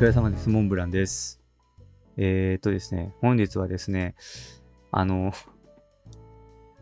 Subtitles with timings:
[0.00, 0.48] 疲れ様です。
[0.48, 1.42] モンブランです。
[2.16, 4.14] えー、っとですね、本日はですね、
[4.90, 5.34] あの、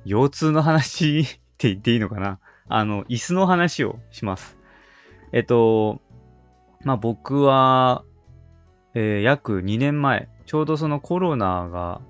[0.04, 1.26] 腰痛の話 っ
[1.58, 2.38] て言っていいのかな？
[2.68, 4.56] あの、椅子の話をします。
[5.32, 6.00] えっと、
[6.84, 8.04] まあ、僕は、
[8.94, 12.00] えー約2年前、ちょうどそのコロナが、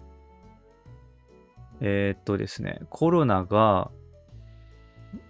[1.80, 3.90] えーっとですね、コロナが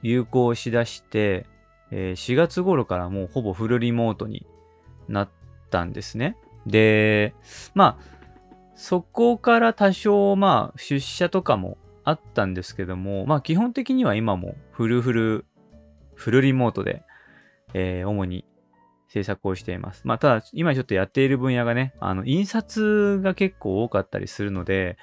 [0.03, 1.47] 流行しだして、
[1.93, 4.45] えー4月頃からもうほぼフルリモートに
[5.07, 5.38] なって
[5.71, 6.37] たんですね。
[6.67, 7.35] で、
[7.75, 8.19] まあ、
[8.75, 15.47] そこから多少、まあ、出社とかもあったんですけども、まあ、基本的には今もフルフル、
[16.15, 17.03] フルリモートで、
[17.75, 18.45] えー主に
[19.09, 20.03] 制作をしています。
[20.05, 24.99] まあ、ただ、今ちょっとやっている分野がね、あの、印刷が結構多かったりするので、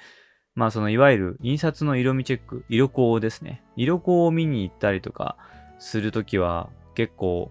[0.54, 3.62] まあ、その、いわゆる印刷の色味チェック、色光ですね。
[3.76, 5.36] 色光を見に行ったりとか
[5.78, 7.50] するときは、結構、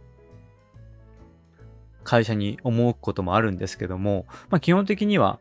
[2.06, 5.40] 会社に思うこともあるんですけども、まあ、基本的には、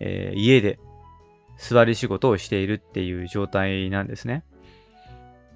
[0.00, 0.80] えー家で
[1.58, 4.44] 座り仕事をしているっていう状態なんですね。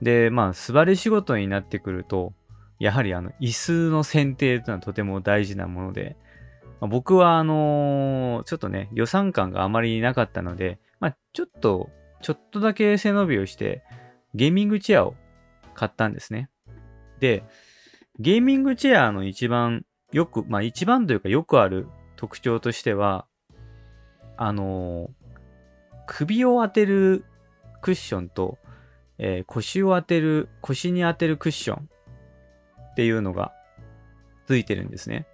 [0.02, 2.32] で、まあ、座り仕事になってくると、
[2.80, 6.16] やはりあの、椅子の選定というのはとても大事なもので、
[6.80, 11.88] まあ僕はあのーちょっとね、予算感があまりなかったので、まあ、ちょっと、
[12.20, 13.84] ちょっとだけ背伸びをして、
[14.34, 15.14] ゲーミングチェアを
[15.74, 16.50] 買ったんですね。
[17.20, 17.44] で、
[18.18, 23.26] ゲーミングチェアの一番よく、まあ一番というかよくある特徴としては、
[24.36, 25.22] あのー
[26.04, 27.24] 首を当てる
[27.80, 28.58] クッションと、
[29.18, 31.88] えー腰を当てる、腰に当てるクッション
[32.90, 33.52] っていうのが
[34.46, 35.26] ついてるんですね。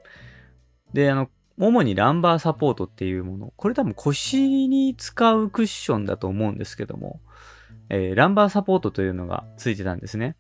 [0.92, 3.52] で、あの、主にランバーサポートっていうもの。
[3.56, 7.20] これ多分腰に使うクッションだと思うんですけども、
[7.88, 10.36] えーランバーサポートというのがついてたんですね。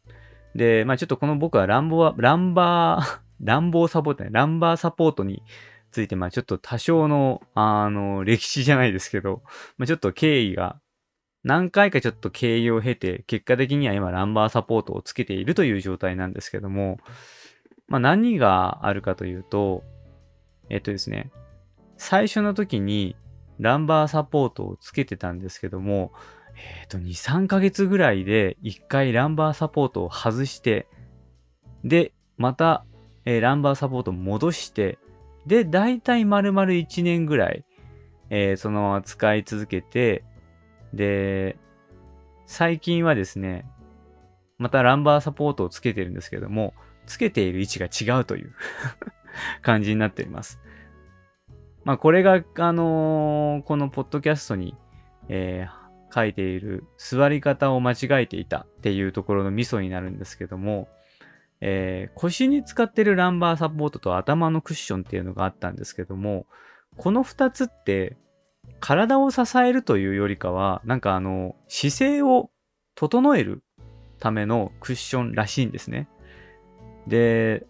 [0.54, 5.42] で、まあちょっとこの僕はランボは、ランバー、ランボーサポート、ランバーサポートに
[5.92, 9.42] ついて、まあちょっと多少の、あの、歴史じゃないですけど、
[9.76, 10.80] まあちょっと経緯が、
[11.44, 16.98] 何回かちょっと経緯を経て、結果的には今ランバーサポートをつけているという状態なんですけども、
[17.86, 19.84] まあ何があるかというと、
[20.68, 21.30] えっとですね、
[21.96, 23.16] 最初の時に
[23.58, 26.12] ランバーサポートをつけてたんですけども、
[26.80, 30.86] えっと、2、3ヶ月ぐらいで1回ランバーサポートを外して、
[31.84, 32.84] で、また、
[33.28, 34.98] えーランバーサポート戻して、
[35.46, 37.62] で、だいたい丸々1年ぐらい、
[38.30, 40.24] えーそのまま使い続けて、
[40.94, 41.58] で、
[42.46, 43.66] 最近はですね、
[44.56, 46.72] またランバーサポートをつけてるんですけども、
[47.04, 48.54] つけている位置が違うという
[49.60, 50.58] 感じになっています。
[51.84, 54.74] まあ、これが、あのーこのポッドキャストに、
[55.28, 60.88] えー書いている座り方を間違えていたっていうところのミソになるんですけども、
[61.60, 66.46] えー腰に使ってるランバーサポートと頭のクッションっていうのがあったんですけども、
[66.96, 68.16] この2つって
[68.80, 72.50] 体を支えるというよりかは、なんかあの、姿勢を
[72.94, 73.62] 整える
[74.18, 76.08] ためのクッションらしいんですね。
[77.06, 77.66] で、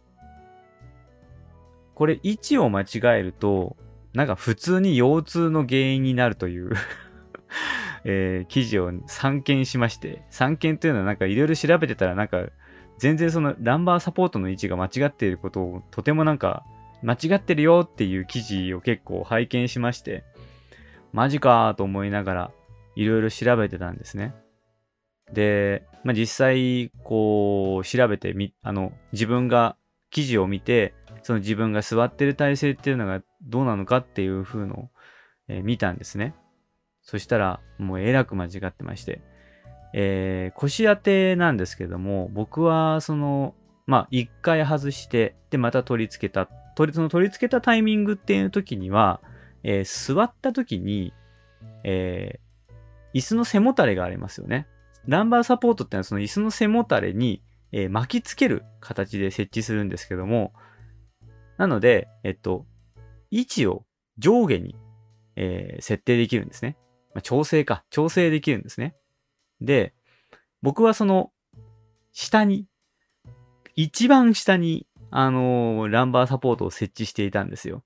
[1.95, 2.87] これ位置を間違
[3.19, 3.77] えると、
[4.15, 6.73] なんか普通に腰痛の原因になるという
[8.05, 12.47] えー記事を散見しまして、散見というのはなんかいろいろ調べてたらなんか
[12.99, 16.65] 全然そのランバーサポートの位置が間違っていることをとてもなんか
[17.03, 20.25] 間違ってるよっていう記事を結構拝見しまして、
[21.13, 22.51] マジかと思いながら
[22.97, 24.35] いろいろ調べてたんですね。
[25.33, 29.77] で、まあ、実際こう調べてみ、あの自分が
[30.11, 34.91] 記事を見て、その自分が座ってる体勢っていうのがどうなのかっていう風のを、
[35.49, 36.35] えー見たんですね。
[37.03, 39.23] そしたらもうえらく間違ってまして、
[39.95, 43.55] えー腰当てなんですけども、僕はその、
[43.87, 46.49] まあ一回外して、でまた取り付けた。
[46.75, 49.21] 取りその取り付けたタイミングっていう時には、
[49.63, 51.13] えー座った時に、
[51.85, 52.49] えー
[53.15, 54.67] 椅子の背もたれがありますよね。
[55.07, 57.43] ランバーサポートってのはその椅子の背もたれに、
[57.73, 60.53] えー巻きつける形で設置するんですけども、
[61.57, 62.67] なので、えっと、
[63.31, 63.85] 位置を
[64.19, 64.77] 上下に、
[65.37, 66.77] えー設定できるんですね。
[67.15, 67.85] まあ、調整か。
[67.91, 68.95] 調整できるんですね。
[69.61, 69.95] で、
[70.63, 71.31] 僕はその、
[72.13, 72.67] 下に、
[73.77, 77.85] 一番下に、あのーランバーサポートを設置していたんですよ。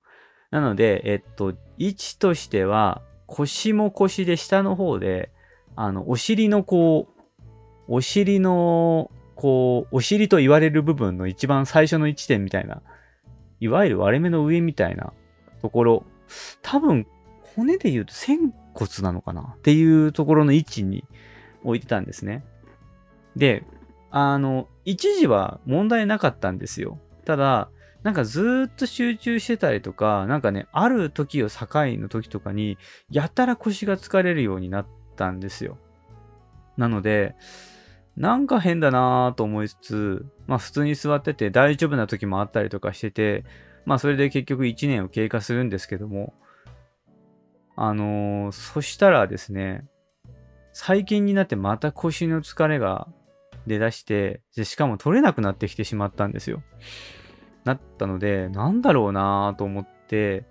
[0.51, 5.31] なので、えっと、位置としては、腰も腰で下の方で、
[5.77, 7.23] あの、お尻のこう、
[7.89, 12.83] お尻の、こう、お尻と言われる部分の一番最初の位置点みたいな、
[13.61, 15.13] いわゆる割れ目の上みたいな
[15.61, 16.05] ところ、
[16.63, 17.07] 多分、
[17.55, 21.05] 骨で言うと仙骨なのかなっていうところの位置に
[21.65, 22.45] 置いてたんですね。
[23.37, 23.65] で、
[24.11, 26.99] あの、一時は問題なかったんですよ。
[27.25, 27.71] ただ、
[28.03, 32.77] なんかずーっと集中してたりとか、なんかね、ある時を境の時とかに、
[33.11, 34.87] やたら腰が疲れるようになっ
[35.17, 35.79] たんですよ。
[36.77, 37.37] なので、
[38.17, 43.45] なんか変だなぁと思いつつ、まあ普通に座ってて大丈夫な時もあったりとかしてて、
[43.87, 46.35] まあそれで結局1年を経過するんですけども、
[47.77, 49.87] あのー、そしたらですね、
[50.73, 53.09] 最近になってまた腰の疲れが
[53.67, 56.63] 出だして、でしかも取れなくなってきてしまったんですよ。
[57.65, 60.45] なったので、なんだろうなぁと思って、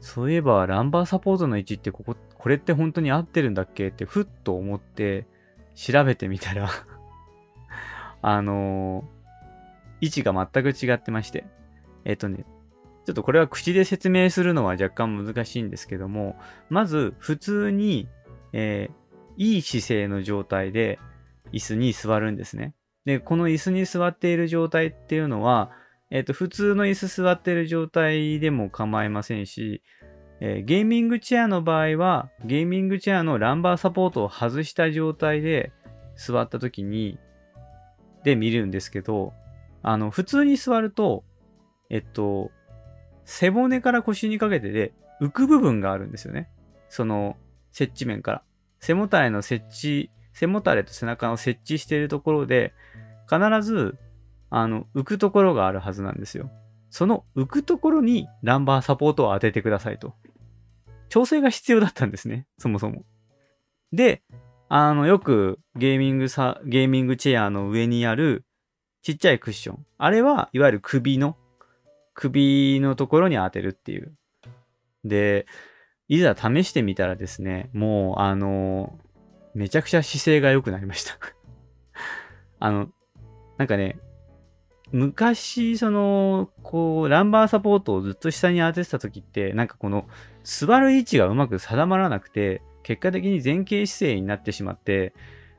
[0.00, 3.88] そういえばランバーサポートの位置ってここ、これって本当に合ってるんだっけ？
[3.88, 5.26] ってふっと思って
[5.74, 6.68] 調べてみたら
[8.20, 11.44] あのー、位置が全く違ってまして。
[12.04, 12.44] えっとね、
[13.06, 16.36] ちょっとこれは口で説明するのは若干難しいんですけども、
[16.68, 18.08] まず普通に、
[18.52, 19.01] えー、
[19.42, 21.00] いい姿勢の状態で
[21.52, 22.74] 椅子に座るんですね。
[23.04, 25.72] で、この椅子に座っている状態っていうのは、
[26.10, 29.82] えっ、ー、と、普通の椅子座っている状態でも構いませんし、
[30.40, 35.72] えー、ゲーミングチェアの場合は、ゲーミングチェアのランバーサポートを外した状態で
[36.16, 37.18] 座った時に、
[38.22, 39.32] で見るんですけど、
[39.82, 41.24] あの、普通に座ると、
[41.90, 42.52] えっと、
[43.24, 46.48] 背骨から腰にかけてで浮く部分があるんですよね。
[46.88, 47.36] その、
[47.72, 48.42] 接地面から。
[48.82, 52.74] 背もたれの接地、背もたれと背中の接地しているところで、
[53.30, 53.96] 必ず
[54.54, 56.50] あの、浮くところがあるはずなんですよ。
[56.90, 60.12] その浮くところにランバーサポートを当ててくださいと。
[61.08, 63.06] 調整が必要だったんですね、そもそも。
[63.94, 64.22] で、
[64.68, 68.44] あの、よくゲーミングさ、ゲーミングチェアの上にある
[69.00, 69.86] ちっちゃいクッション。
[69.96, 71.38] あれはいわゆる首の、
[72.12, 74.14] 首のところに当てるっていう。
[75.02, 75.46] で、
[76.12, 78.98] いざ試してみたらですね、もう、あの、
[79.54, 81.16] めちゃくちゃ姿勢が良くなりました。
[82.60, 82.88] あの、
[83.56, 83.96] なんかね、
[84.90, 90.06] 昔、その、こう、ランバーサポートをずっと下に当ててた時って、なんかこの、
[90.44, 95.14] 座る位置がうまく定まらなくて、結果的に前傾姿勢になってしまって、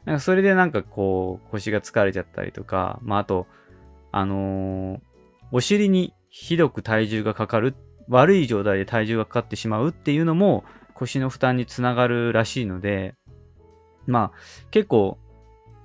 [0.06, 3.48] なんかそれでなんかこう、腰が疲れちゃったりとか、まああと、
[4.12, 5.00] あのー、
[5.52, 7.74] お尻にひどく体重がかかるっ、
[8.08, 10.64] 悪い状態で体重がかかってしまうっていうのも
[10.94, 13.16] 腰の負担につながるらしいので、
[14.06, 15.18] まあ結構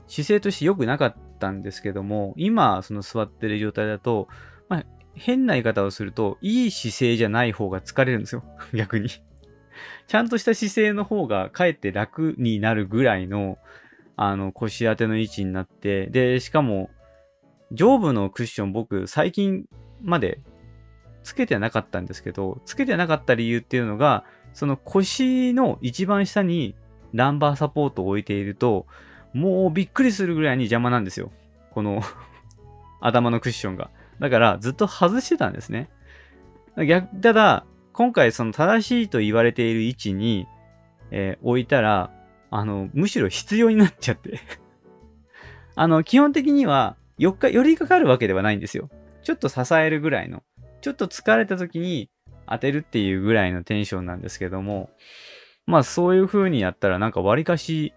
[0.09, 4.26] 姿勢として良くなかったんですけども、今、その座ってる状態だと、
[4.69, 4.85] まあ、
[5.15, 8.43] 変な言い方をすると、いい姿勢じゃない方が疲れるんですよ。
[8.75, 9.09] 逆に。
[10.09, 13.59] ちゃんとした姿勢の方がかえって楽になるぐらいの、
[14.17, 16.91] あの、腰当ての位置になって、で、しかも、
[17.71, 19.67] 上部のクッション僕、最近
[20.00, 20.41] まで
[21.28, 26.75] つけてなかったんですけど、つけてなかった理由っていうのが、その腰の一番下に
[27.12, 28.86] ランバーサポートを置いていると、
[29.34, 31.30] もうびっくりするぐらいに邪魔なんですよ。
[31.72, 32.00] この
[33.02, 33.90] 頭のクッションが。
[34.20, 35.90] だからずっと外してたんですね。
[36.78, 40.46] 逆ただ、今回その正しいと言われている位置に、
[41.10, 42.10] えー、置いたら、
[42.50, 44.40] あの、むしろ必要になっちゃって
[45.76, 48.88] あの、基本的には、よっか、寄りかかるわけではないんですよ。
[49.22, 50.42] ちょっと支えるぐらいの。
[50.80, 52.11] ちょっと疲れた時に
[52.47, 54.90] 当てるっていうぐらいのテンションなんですけども、
[55.66, 57.92] まあそういう風にやったらなんか割かし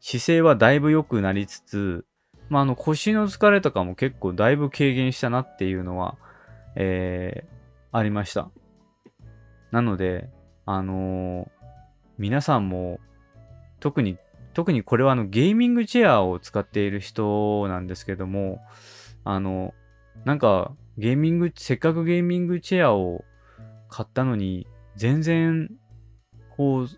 [0.00, 2.04] 姿勢はだいぶ良くなりつつ、
[2.48, 6.16] まあ、あの腰の疲れとかも結構だいぶ軽減したなっていうのは、
[6.76, 8.50] えー、ありました。
[9.72, 10.30] なので、
[10.64, 11.48] あのー、
[12.18, 13.00] 皆さんも
[13.80, 14.16] 特に、
[14.54, 18.60] 特にこれはあのゲーミングチェアを使っている人なんですけども、
[19.24, 19.74] あの、
[20.24, 23.24] なんかゲーミング、せっかくゲーミングチェアを
[23.88, 25.70] 買ったのに、全然、
[26.56, 26.88] こう、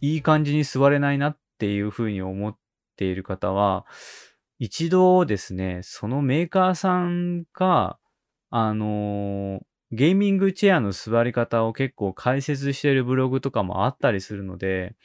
[0.00, 2.56] いい感じに座れないなっていうふうに思っ
[2.96, 3.86] ている方は、
[4.58, 7.98] 一度ですね、そのメーカーさんが、
[8.50, 9.60] あのー、
[9.92, 14.96] ゲーミングチェアの座り方を結構解説しているブログとかもあったりするので、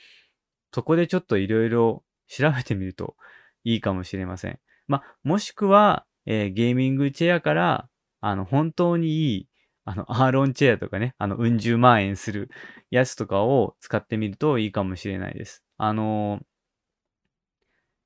[0.74, 3.16] そこでちょっといろいろ調べてみると
[3.64, 4.60] いいかもしれません。
[4.88, 7.90] まもしくは、えー、ゲーミングチェアから、
[8.22, 9.48] あの、本当にいい、
[9.84, 12.50] あの、アーロンチェアとかね、あの、うん十万円する
[12.92, 15.64] やつとかを使ってみるといいかもしれないです。
[15.78, 16.44] あのー、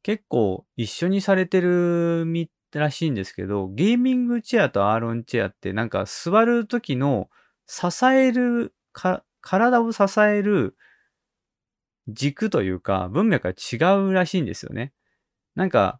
[0.04, 7.30] 結構一緒にされてるみらしいんですけど、ゲーミングチェアとアーロンチェアってなんか座る時の
[7.68, 10.76] 支えるか、体を支える
[12.08, 14.94] 軸というか文脈が違うらしいんですよね。
[15.56, 16.00] なんか、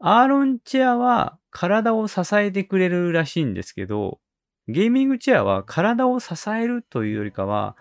[0.00, 4.20] アーロンチェアは体を支えてくれるらしいんですけど、
[4.68, 7.76] ゲーミングチェアは体を支えるというよりかは、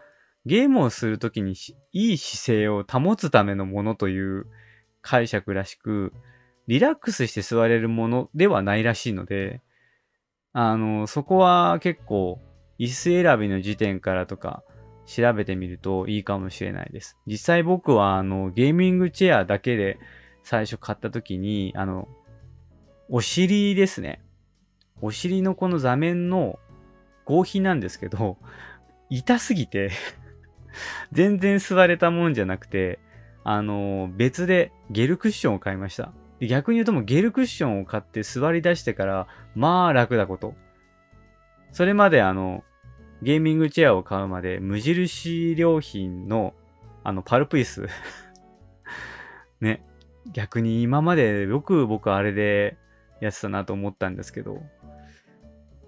[0.45, 1.53] ゲームをするときに
[1.91, 4.47] いい姿勢を保つためのものという
[5.01, 6.13] 解釈らしく、
[6.67, 9.61] リラックスして座れるものではないらしいので、
[10.53, 12.41] あの、そこは結構、
[12.79, 14.63] 椅子選びの時点からとか、
[15.05, 17.17] 調べてみるといいかもしれないです。
[17.25, 19.99] 実際僕は、あの、ゲーミングチェアだけで
[20.47, 22.07] 最初買った時に、あの、
[23.09, 24.21] お尻ですね。
[25.01, 26.57] お尻のこの座面の
[27.25, 28.37] 合皮なんですけど、
[29.09, 29.91] 痛すぎて
[31.11, 32.99] 全然座れたもんじゃなくて、
[33.43, 36.13] あの、別でゲルクッションを買いました。
[36.39, 40.55] 逆に言うともうゲルクッションを買って座り出してから、まあ楽だこと。
[41.73, 42.63] それまであの、
[43.21, 46.53] ゲーミングチェアを買うまで無印良品の
[47.03, 47.89] あのパルプイス
[49.59, 49.83] ね。
[50.33, 52.77] 逆に今までよく僕あれで
[53.21, 54.61] やってたなと思ったんですけど、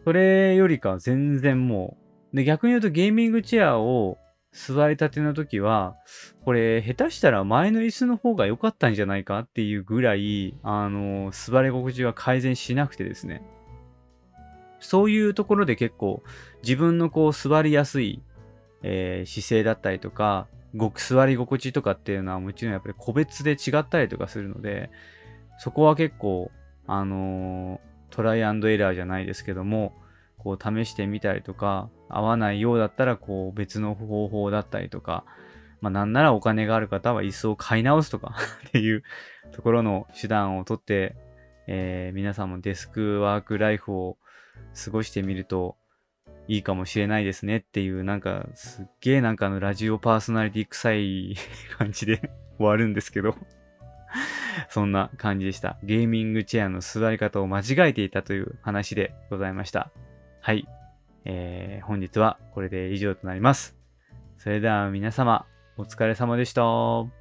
[0.03, 1.97] それよりか全然も
[2.33, 4.17] う、で逆に言うとゲーミングチェアを
[4.51, 5.95] 座りたての時は、
[6.43, 13.43] これ下手したら前の椅子の方が良かったんじゃないかっていうぐらい、あの、座り心地は改善しなくてですね。
[14.79, 16.23] そういうところで結構
[16.63, 18.23] 自分のこう座りやすい、
[18.81, 24.89] えー、姿勢だったりとか、ごく座り心地とかっていうのはもちろんやっぱり個別で違ったりとかするので、
[25.57, 26.51] そこは結構、
[26.87, 29.93] あのー、トライアンドエラーじゃないですけども、
[30.37, 35.25] こう試してみたりとか、合わないようだったらこう別の方法だったりとか、
[35.81, 38.35] まあなんならお金がある方は椅子を買い直すとか
[38.69, 39.03] っていう
[39.51, 41.15] ところの手段をとって、
[41.67, 44.17] えー、皆さんもデスクワークライフを
[44.83, 45.77] 過ごしてみると
[46.49, 51.35] いいかもしれないですねっていうなんかすっげえなんかのラジオパーソナリティ臭い
[51.77, 53.35] 感じで 終わるんですけど
[54.67, 55.77] そんな感じでした。
[55.83, 59.91] ゲーミングチェアの座り方を間違えていたという話でございました。
[60.41, 60.67] はい。
[61.25, 63.77] えー、本日はこれで以上となります。
[64.39, 65.45] それでは皆様、
[65.77, 67.18] お疲れ様でした。